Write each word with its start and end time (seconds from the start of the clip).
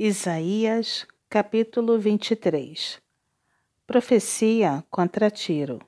Isaías, 0.00 1.04
capítulo 1.28 1.98
23 1.98 3.02
Profecia 3.84 4.84
contra 4.88 5.28
Tiro 5.28 5.80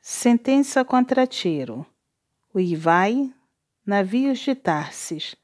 Sentença 0.00 0.84
contra 0.84 1.26
Tiro 1.26 1.84
O 2.54 2.60
Ivai, 2.60 3.34
navios 3.84 4.38
de 4.38 4.54
Tarsis, 4.54 5.34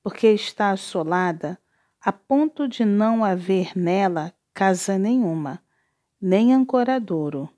porque 0.00 0.28
está 0.28 0.70
assolada 0.70 1.58
a 2.00 2.12
ponto 2.12 2.68
de 2.68 2.84
não 2.84 3.24
haver 3.24 3.76
nela 3.76 4.32
casa 4.54 4.96
nenhuma, 4.96 5.60
nem 6.20 6.54
ancoradouro. 6.54 7.50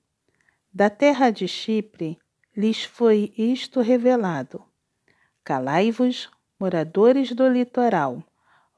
Da 0.72 0.88
terra 0.88 1.28
de 1.28 1.46
Chipre 1.46 2.18
lhes 2.56 2.82
foi 2.82 3.30
isto 3.36 3.82
revelado. 3.82 4.64
Calai-vos, 5.44 6.30
moradores 6.58 7.32
do 7.32 7.46
litoral, 7.46 8.24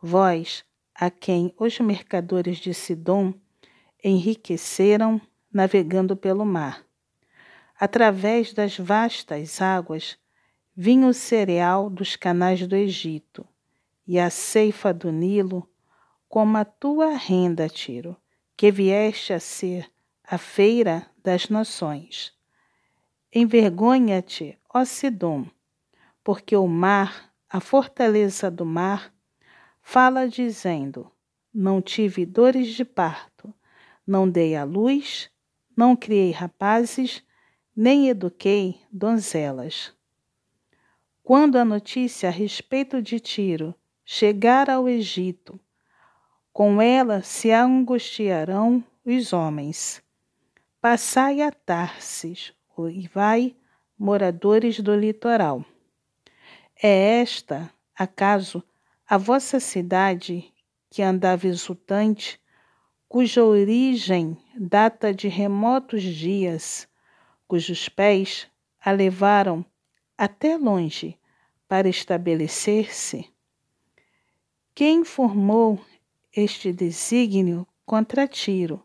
vós, 0.01 0.65
a 0.95 1.11
quem 1.11 1.55
os 1.59 1.79
mercadores 1.81 2.59
de 2.59 2.75
Sidom 2.75 3.35
enriqueceram 4.03 5.21
navegando 5.53 6.17
pelo 6.17 6.45
mar. 6.45 6.85
Através 7.79 8.53
das 8.53 8.77
vastas 8.77 9.61
águas 9.61 10.19
vinha 10.77 11.07
o 11.07 11.15
cereal 11.15 11.89
dos 11.91 12.17
canais 12.17 12.67
do 12.67 12.77
Egito 12.77 13.47
e 14.07 14.19
a 14.19 14.31
ceifa 14.31 14.93
do 14.93 15.11
Nilo, 15.11 15.69
como 16.29 16.57
a 16.57 16.65
tua 16.65 17.17
renda, 17.17 17.69
Tiro, 17.69 18.17
que 18.57 18.71
vieste 18.71 19.33
a 19.33 19.41
ser 19.41 19.91
a 20.23 20.39
feira 20.39 21.07
das 21.23 21.49
nações. 21.49 22.33
Envergonha-te, 23.35 24.59
ó 24.73 24.85
Sidom, 24.85 25.47
porque 26.23 26.57
o 26.57 26.67
mar, 26.67 27.33
a 27.49 27.61
fortaleza 27.61 28.51
do 28.51 28.65
mar, 28.65 29.13
fala 29.91 30.29
dizendo: 30.29 31.11
Não 31.53 31.83
tive 31.83 32.25
dores 32.25 32.69
de 32.69 32.85
parto, 32.85 33.53
não 34.07 34.31
dei 34.31 34.55
à 34.55 34.63
luz, 34.63 35.29
não 35.77 35.97
criei 35.97 36.31
rapazes, 36.31 37.25
nem 37.75 38.09
eduquei 38.09 38.81
donzelas. 38.93 39.93
Quando 41.25 41.57
a 41.59 41.65
notícia 41.65 42.29
a 42.29 42.33
respeito 42.33 43.03
de 43.03 43.19
Tiro 43.19 43.75
chegar 44.05 44.71
ao 44.71 44.89
Egito, 44.89 45.59
com 46.53 46.81
ela 46.81 47.21
se 47.23 47.51
angustiarão 47.51 48.85
os 49.05 49.33
homens. 49.33 50.01
Passai 50.81 51.43
a 51.43 51.51
Tarsis, 51.51 52.55
e 52.95 53.09
vai, 53.09 53.57
moradores 53.99 54.79
do 54.79 54.95
litoral. 54.95 55.65
É 56.81 57.21
esta, 57.21 57.69
acaso, 57.97 58.65
a 59.11 59.19
vossa 59.19 59.59
cidade, 59.59 60.55
que 60.89 61.03
andava 61.03 61.49
exultante, 61.49 62.41
cuja 63.09 63.43
origem 63.43 64.39
data 64.57 65.13
de 65.13 65.27
remotos 65.27 66.01
dias, 66.01 66.89
cujos 67.49 67.89
pés 67.89 68.47
a 68.81 68.93
levaram 68.93 69.67
até 70.17 70.57
longe 70.57 71.19
para 71.67 71.89
estabelecer-se? 71.89 73.29
Quem 74.77 75.05
formou 75.05 75.85
este 76.33 76.73
desígnio 76.73 77.67
contra 77.85 78.29
Tiro, 78.29 78.81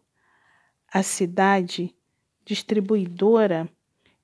a 0.92 1.04
cidade 1.04 1.96
distribuidora 2.44 3.70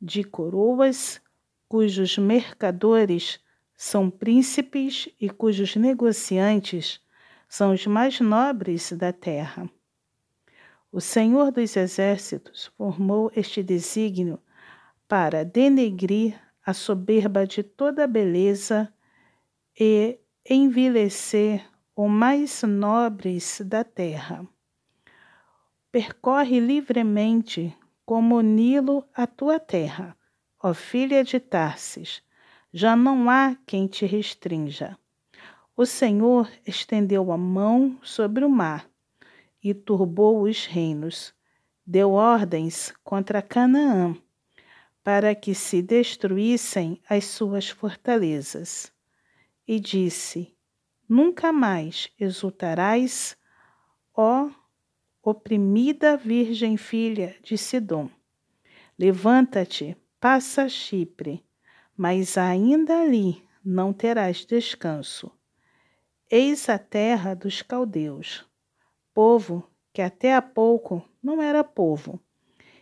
de 0.02 0.24
coroas, 0.24 1.22
cujos 1.70 2.18
mercadores 2.18 3.40
são 3.84 4.12
príncipes 4.12 5.10
e 5.20 5.28
cujos 5.28 5.76
negociantes 5.76 7.02
são 7.50 7.74
os 7.74 7.88
mais 7.88 8.20
nobres 8.20 8.92
da 8.92 9.12
terra. 9.12 9.68
O 10.92 11.02
Senhor 11.02 11.52
dos 11.52 11.76
Exércitos 11.76 12.68
formou 12.78 13.32
este 13.36 13.64
desígnio 13.64 14.40
para 15.08 15.44
denegrir 15.44 16.40
a 16.64 16.76
soberba 16.76 17.48
de 17.48 17.64
toda 17.64 18.04
a 18.04 18.08
beleza 18.08 18.94
e 19.78 20.20
envilecer 20.48 21.68
os 21.96 22.08
mais 22.08 22.62
nobres 22.62 23.64
da 23.66 23.84
terra. 23.84 24.48
Percorre 25.92 26.60
livremente 26.60 27.76
como 28.06 28.36
o 28.36 28.42
Nilo 28.42 29.04
a 29.12 29.26
tua 29.26 29.60
terra, 29.60 30.16
ó 30.62 30.72
filha 30.72 31.24
de 31.24 31.40
Tarsis 31.40 32.22
já 32.74 32.96
não 32.96 33.30
há 33.30 33.56
quem 33.66 33.86
te 33.88 34.06
restrinja. 34.06 34.98
O 35.76 35.86
Senhor 35.86 36.50
estendeu 36.66 37.32
a 37.32 37.38
mão 37.38 38.00
sobre 38.02 38.46
o 38.46 38.50
mar 38.50 38.90
e 39.64 39.74
turbou 39.74 40.44
os 40.44 40.66
reinos. 40.66 41.34
Deu 41.86 42.12
ordens 42.12 42.94
contra 43.04 43.42
Canaã, 43.42 44.16
para 45.04 45.36
que 45.36 45.54
se 45.54 45.82
destruíssem 45.82 47.02
as 47.10 47.26
suas 47.26 47.70
fortalezas. 47.70 48.94
E 49.68 49.80
disse: 49.80 50.56
Nunca 51.10 51.52
mais 51.52 52.10
exultarás, 52.20 53.36
ó 54.16 54.50
oprimida 55.22 56.16
Virgem 56.16 56.78
filha 56.78 57.36
de 57.44 57.58
Sidom. 57.58 58.10
Levanta-te, 58.98 59.98
passa 60.20 60.70
Chipre 60.70 61.44
mas 62.02 62.36
ainda 62.36 63.00
ali 63.00 63.48
não 63.64 63.94
terás 63.94 64.44
descanso. 64.44 65.32
Eis 66.32 66.68
a 66.68 66.80
terra 66.80 67.36
dos 67.36 67.62
caldeus, 67.62 68.44
povo 69.14 69.70
que 69.94 70.02
até 70.02 70.34
há 70.34 70.42
pouco 70.42 71.08
não 71.22 71.40
era 71.40 71.64
povo, 71.64 72.20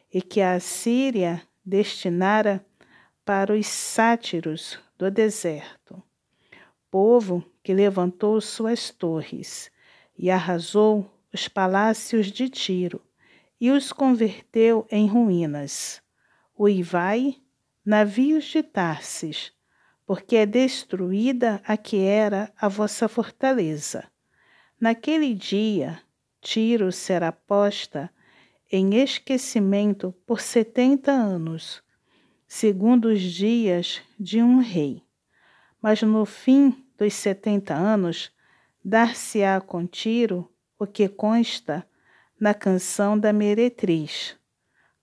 e 0.09 0.21
que 0.21 0.39
a 0.39 0.57
Síria 0.61 1.45
destinara 1.65 2.65
para 3.25 3.51
os 3.51 3.67
sátiros 3.67 4.79
do 4.97 5.11
deserto. 5.11 6.01
Povo 6.89 7.43
que 7.61 7.73
levantou 7.73 8.39
suas 8.39 8.89
torres 8.89 9.69
e 10.17 10.31
arrasou 10.31 11.13
os 11.33 11.45
palácios 11.49 12.27
de 12.27 12.47
Tiro 12.47 13.01
e 13.59 13.69
os 13.69 13.91
converteu 13.91 14.87
em 14.89 15.07
ruínas. 15.07 16.01
O 16.55 16.69
Ivai 16.69 17.35
navios 17.89 18.43
de 18.43 18.61
Tarsis, 18.61 19.51
porque 20.05 20.35
é 20.35 20.45
destruída 20.45 21.59
a 21.65 21.75
que 21.75 21.97
era 21.97 22.53
a 22.55 22.67
vossa 22.67 23.07
fortaleza. 23.07 24.07
Naquele 24.79 25.33
dia, 25.33 25.99
Tiro 26.39 26.91
será 26.91 27.31
posta 27.31 28.11
em 28.71 28.93
esquecimento 29.01 30.13
por 30.23 30.39
setenta 30.39 31.11
anos, 31.11 31.81
segundo 32.47 33.05
os 33.05 33.21
dias 33.21 34.03
de 34.19 34.39
um 34.39 34.59
rei. 34.59 35.01
Mas 35.81 36.03
no 36.03 36.27
fim 36.27 36.85
dos 36.95 37.15
setenta 37.15 37.73
anos, 37.73 38.31
dar-se-á 38.85 39.59
com 39.59 39.87
Tiro 39.87 40.47
o 40.77 40.85
que 40.85 41.09
consta 41.09 41.83
na 42.39 42.53
canção 42.53 43.17
da 43.17 43.33
meretriz. 43.33 44.37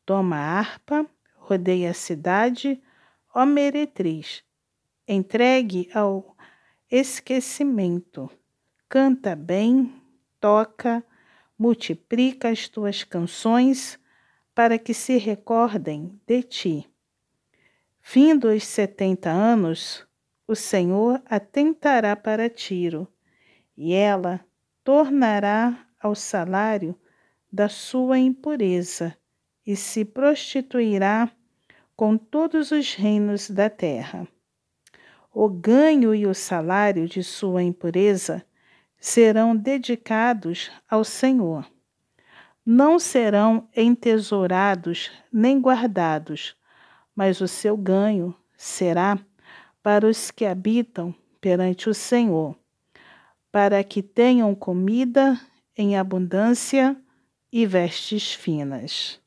Toma 0.04 0.36
a 0.36 0.60
harpa 0.60 1.04
rodeia 1.46 1.90
a 1.90 1.94
cidade, 1.94 2.82
ó 3.32 3.46
meretriz, 3.46 4.42
entregue 5.06 5.88
ao 5.94 6.36
esquecimento. 6.90 8.28
Canta 8.88 9.36
bem, 9.36 9.94
toca, 10.40 11.04
multiplica 11.56 12.48
as 12.48 12.68
tuas 12.68 13.04
canções 13.04 13.96
para 14.52 14.76
que 14.76 14.92
se 14.92 15.18
recordem 15.18 16.20
de 16.26 16.42
ti. 16.42 16.90
Fim 18.00 18.36
dos 18.36 18.64
setenta 18.64 19.30
anos, 19.30 20.04
o 20.48 20.56
Senhor 20.56 21.22
atentará 21.26 22.16
para 22.16 22.50
Tiro, 22.50 23.06
e 23.76 23.92
ela 23.92 24.44
tornará 24.82 25.86
ao 26.00 26.14
salário 26.14 26.98
da 27.52 27.68
sua 27.68 28.18
impureza 28.18 29.16
e 29.66 29.74
se 29.74 30.04
prostituirá 30.04 31.30
com 31.96 32.18
todos 32.18 32.70
os 32.70 32.94
reinos 32.94 33.48
da 33.48 33.70
terra. 33.70 34.28
O 35.32 35.48
ganho 35.48 36.14
e 36.14 36.26
o 36.26 36.34
salário 36.34 37.08
de 37.08 37.22
sua 37.24 37.62
impureza 37.62 38.44
serão 38.98 39.56
dedicados 39.56 40.70
ao 40.88 41.04
Senhor. 41.04 41.66
Não 42.64 42.98
serão 42.98 43.68
entesourados 43.74 45.10
nem 45.32 45.60
guardados, 45.60 46.56
mas 47.14 47.40
o 47.40 47.48
seu 47.48 47.76
ganho 47.76 48.34
será 48.56 49.18
para 49.82 50.06
os 50.06 50.30
que 50.30 50.44
habitam 50.44 51.14
perante 51.40 51.88
o 51.88 51.94
Senhor, 51.94 52.56
para 53.52 53.82
que 53.84 54.02
tenham 54.02 54.54
comida 54.54 55.40
em 55.76 55.96
abundância 55.96 56.96
e 57.52 57.64
vestes 57.64 58.34
finas. 58.34 59.20